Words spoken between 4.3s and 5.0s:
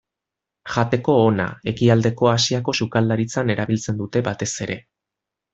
batez ere.